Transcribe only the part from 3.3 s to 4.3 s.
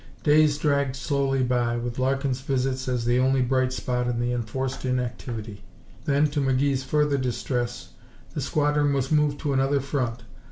bright spot in